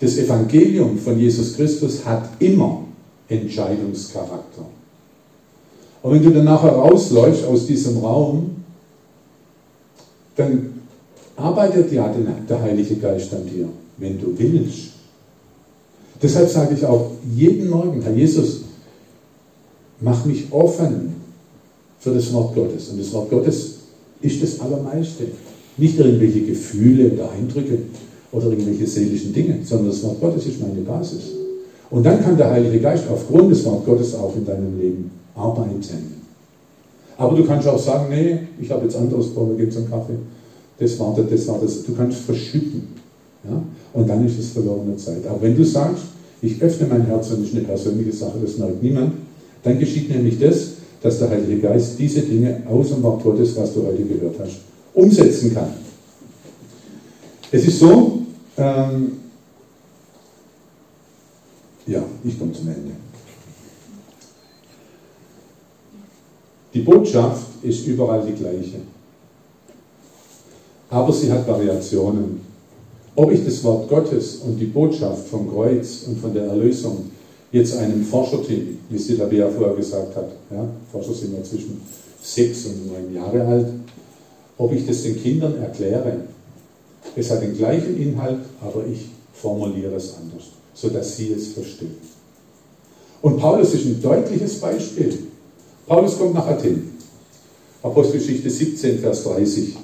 [0.00, 2.84] das Evangelium von Jesus Christus hat immer
[3.28, 4.64] Entscheidungscharakter.
[6.02, 8.56] Und wenn du dann nachher rausläufst aus diesem Raum,
[10.36, 10.80] dann
[11.36, 12.12] arbeitet ja
[12.48, 14.92] der Heilige Geist an dir, wenn du willst.
[16.22, 18.62] Deshalb sage ich auch jeden Morgen, Herr Jesus,
[20.00, 21.16] mach mich offen
[21.98, 22.88] für das Wort Gottes.
[22.88, 23.79] Und das Wort Gottes
[24.22, 25.24] ist das Allermeiste.
[25.76, 27.78] Nicht irgendwelche Gefühle oder Eindrücke
[28.32, 31.30] oder irgendwelche seelischen Dinge, sondern das Wort Gottes ist meine Basis.
[31.90, 36.20] Und dann kann der Heilige Geist aufgrund des Wort Gottes auch in deinem Leben arbeiten.
[37.16, 40.14] Aber du kannst auch sagen, nee, ich habe jetzt anderes wir geben zum Kaffee.
[40.78, 41.84] Das war das, das war das.
[41.84, 42.88] Du kannst verschütten.
[43.44, 43.62] Ja?
[43.92, 45.26] Und dann ist es verlorene Zeit.
[45.28, 46.04] Aber wenn du sagst,
[46.40, 49.12] ich öffne mein Herz und es ist eine persönliche Sache, das merkt niemand,
[49.62, 50.69] dann geschieht nämlich das,
[51.02, 54.58] dass der Heilige Geist diese Dinge aus dem Wort Gottes, was du heute gehört hast,
[54.92, 55.72] umsetzen kann.
[57.50, 58.22] Es ist so,
[58.56, 59.12] ähm,
[61.86, 62.92] ja, ich komme zum Ende.
[66.72, 68.80] Die Botschaft ist überall die gleiche.
[70.88, 72.40] Aber sie hat Variationen.
[73.16, 77.09] Ob ich das Wort Gottes und die Botschaft vom Kreuz und von der Erlösung
[77.52, 81.80] jetzt einem Forscherteam, wie es Tabea vorher gesagt hat, ja, Forscher sind ja zwischen
[82.22, 83.66] sechs und neun Jahre alt,
[84.58, 86.12] ob ich das den Kindern erkläre.
[87.16, 91.96] Es hat den gleichen Inhalt, aber ich formuliere es anders, sodass sie es verstehen.
[93.22, 95.18] Und Paulus ist ein deutliches Beispiel.
[95.86, 96.90] Paulus kommt nach Athen.
[97.82, 99.76] Apostelgeschichte 17, Vers 30.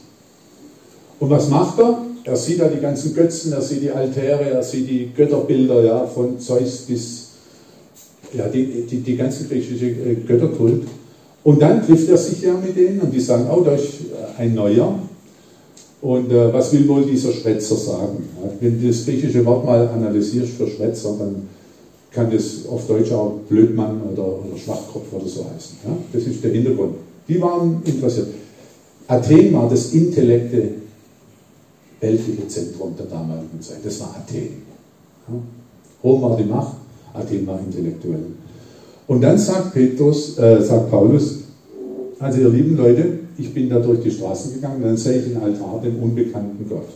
[1.19, 2.03] Und was macht er?
[2.25, 6.07] Er sieht da die ganzen Götzen, er sieht die Altäre, er sieht die Götterbilder ja,
[6.07, 7.26] von Zeus bis
[8.37, 10.83] ja, die, die, die ganzen griechische äh, Götterkult.
[11.45, 13.95] Und dann trifft er sich ja mit denen und die sagen, oh, da ist
[14.37, 14.99] ein neuer.
[16.03, 18.25] Und äh, was will wohl dieser Schwätzer sagen?
[18.61, 21.49] Wenn du das griechische Wort mal analysierst für Schwätzer, dann
[22.11, 25.79] kann das auf Deutsch auch Blödmann oder, oder Schwachkopf oder so heißen.
[25.85, 25.97] Ja?
[26.13, 26.95] Das ist der Hintergrund.
[27.29, 28.29] Die waren interessiert.
[29.07, 30.69] Athen war das Intellekte
[32.01, 33.79] weltliche Zentrum der damaligen Zeit.
[33.85, 34.63] Das war Athen.
[35.29, 35.35] Ja?
[36.03, 36.77] Rom war die Macht,
[37.17, 38.25] Athen war intellektuell.
[39.07, 41.45] Und dann sagt Petrus, äh, sagt Paulus,
[42.19, 45.37] also ihr lieben Leute, ich bin da durch die Straßen gegangen, dann sehe ich den
[45.37, 46.89] Altar, den unbekannten Gott.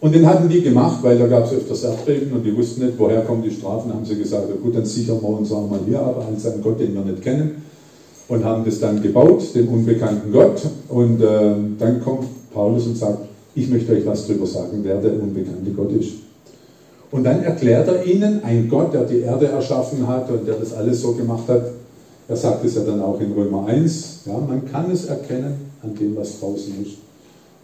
[0.00, 2.98] Und den hatten die gemacht, weil da gab es öfters Erdbeben und die wussten nicht,
[2.98, 3.92] woher kommen die Strafen.
[3.92, 6.78] Haben sie gesagt, gut, dann sichern wir uns auch mal hier aber als einen Gott,
[6.78, 7.62] den wir nicht kennen.
[8.28, 10.60] Und haben das dann gebaut, den unbekannten Gott.
[10.88, 13.20] Und äh, dann kommt Paulus und sagt,
[13.54, 16.25] ich möchte euch was darüber sagen, wer der unbekannte Gott ist.
[17.10, 20.72] Und dann erklärt er ihnen, ein Gott, der die Erde erschaffen hat und der das
[20.72, 21.62] alles so gemacht hat.
[22.28, 25.94] Er sagt es ja dann auch in Römer 1, ja, man kann es erkennen an
[25.94, 26.96] dem, was draußen ist.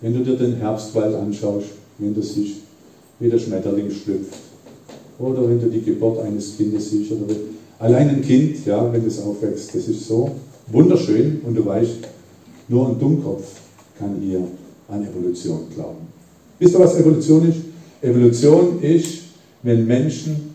[0.01, 1.67] Wenn du dir den Herbstwald anschaust,
[1.99, 2.59] wenn du siehst,
[3.19, 4.35] wie der Schmetterling schlüpft,
[5.19, 7.35] oder wenn du die Geburt eines Kindes siehst, oder
[7.81, 10.31] allein ein Kind, ja, wenn es aufwächst, das ist so
[10.69, 11.99] wunderschön und du weißt,
[12.69, 13.45] nur ein Dummkopf
[13.99, 14.43] kann hier
[14.89, 16.07] an Evolution glauben.
[16.59, 17.59] Wisst ihr, was Evolution ist?
[18.01, 19.23] Evolution ist,
[19.63, 20.55] wenn Menschen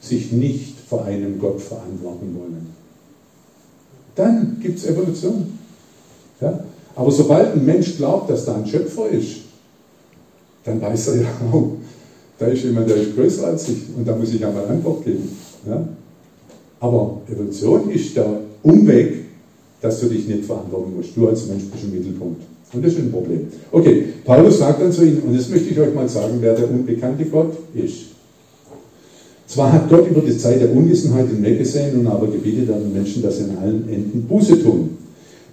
[0.00, 2.66] sich nicht vor einem Gott verantworten wollen.
[4.14, 5.58] Dann gibt es Evolution.
[6.40, 6.60] Ja?
[6.94, 9.36] Aber sobald ein Mensch glaubt, dass da ein Schöpfer ist,
[10.64, 11.72] dann weiß er ja, oh,
[12.38, 15.36] da ist jemand, der ist größer als ich und da muss ich einmal Antwort geben.
[15.66, 15.88] Ja?
[16.80, 19.21] Aber Evolution ist der Umweg
[19.82, 21.16] dass du dich nicht verantworten musst.
[21.16, 22.42] Du als Mensch bist im Mittelpunkt.
[22.72, 23.40] Und das ist ein Problem.
[23.70, 26.70] Okay, Paulus sagt dann zu ihnen, und jetzt möchte ich euch mal sagen, wer der
[26.70, 28.12] unbekannte Gott ist.
[29.46, 33.22] Zwar hat Gott über die Zeit der Unwissenheit hinweggesehen und aber gebietet er den Menschen,
[33.22, 34.96] dass sie an allen Enden Buße tun.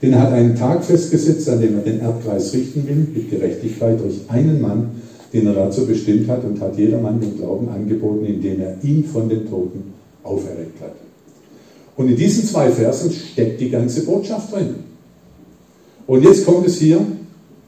[0.02, 4.00] Denn er hat einen Tag festgesetzt, an dem er den Erdkreis richten will, mit Gerechtigkeit
[4.00, 4.92] durch einen Mann,
[5.34, 9.28] den er dazu bestimmt hat und hat jedermann den Glauben angeboten, indem er ihn von
[9.28, 11.09] den Toten auferweckt hat.
[12.00, 14.76] Und in diesen zwei Versen steckt die ganze Botschaft drin.
[16.08, 17.06] Und jetzt kommt es hier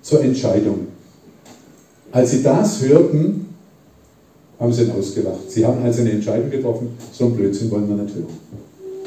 [0.02, 0.88] zur Entscheidung.
[2.14, 3.48] Als sie das hörten,
[4.58, 5.52] haben sie ihn ausgelacht.
[5.52, 8.28] Sie haben also eine Entscheidung getroffen, so ein Blödsinn wollen wir nicht hören.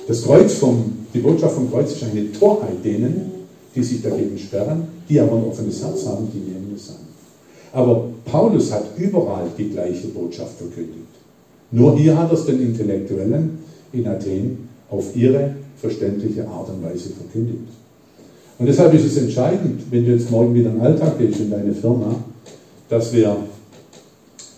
[0.06, 3.30] Das Kreuz vom, die Botschaft vom Kreuz ist eine Torheit denen,
[3.74, 6.96] die sich dagegen sperren, die aber ein offenes Herz haben, die nehmen es an.
[7.72, 11.08] Aber Paulus hat überall die gleiche Botschaft verkündigt.
[11.70, 13.58] Nur hier hat er es den Intellektuellen
[13.90, 14.63] in Athen
[14.94, 17.68] auf ihre verständliche Art und Weise verkündigt.
[18.58, 21.50] Und deshalb ist es entscheidend, wenn du jetzt morgen wieder in den Alltag gehst in
[21.50, 22.14] deine Firma,
[22.88, 23.36] dass wir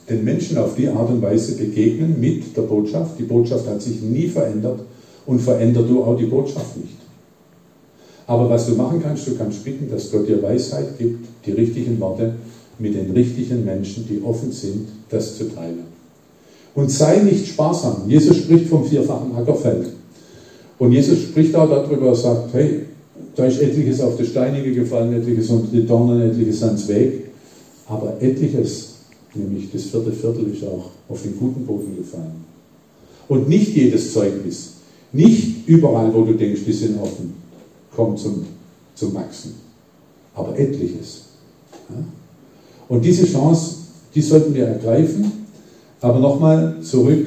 [0.08, 3.18] den Menschen auf die Art und Weise begegnen mit der Botschaft.
[3.18, 4.80] Die Botschaft hat sich nie verändert
[5.24, 6.96] und verändert du auch die Botschaft nicht.
[8.26, 11.98] Aber was du machen kannst, du kannst bitten, dass Gott dir Weisheit gibt, die richtigen
[12.00, 12.34] Worte
[12.78, 15.84] mit den richtigen Menschen, die offen sind, das zu teilen.
[16.74, 18.02] Und sei nicht sparsam.
[18.06, 19.86] Jesus spricht vom vierfachen Ackerfeld.
[20.78, 22.82] Und Jesus spricht auch darüber, er sagt, hey,
[23.34, 27.30] da ist etliches auf die Steinige gefallen, etliches unter die Dornen, etliches ans Weg.
[27.88, 28.96] Aber etliches
[29.36, 32.44] nämlich das vierte Viertel ist auch auf den guten Boden gefallen.
[33.28, 34.72] Und nicht jedes Zeugnis,
[35.12, 37.34] nicht überall, wo du denkst, die sind offen,
[37.94, 38.44] kommt zum,
[38.94, 39.54] zum Wachsen.
[40.34, 41.22] Aber etliches.
[42.88, 43.76] Und diese Chance,
[44.14, 45.32] die sollten wir ergreifen.
[46.00, 47.26] Aber nochmal zurück,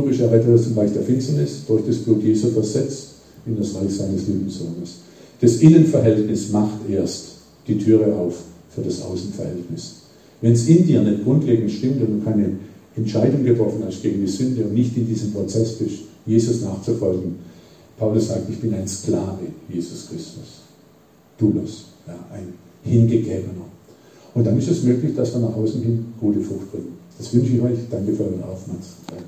[0.00, 3.08] du bist errettet aus dem Reich der Finsternis, durch das Blut Jesu versetzt
[3.46, 4.96] in das Reich seines lieben Sohnes.
[5.40, 7.24] Das Innenverhältnis macht erst
[7.66, 8.34] die Türe auf
[8.70, 9.96] für das Außenverhältnis.
[10.40, 12.52] Wenn es in dir nicht grundlegend stimmt und du keine
[12.96, 17.36] Entscheidung getroffen hast gegen die Sünde und nicht in diesem Prozess bist, Jesus nachzufolgen,
[17.98, 20.62] Paulus sagt, ich bin ein Sklave Jesus Christus.
[21.38, 23.66] Doulos, ja, ein Hingegebener.
[24.34, 26.98] Und dann ist es möglich, dass wir nach außen hin gute Frucht bringen.
[27.18, 27.78] Das wünsche ich euch.
[27.90, 29.24] Danke für eure Aufmerksamkeit.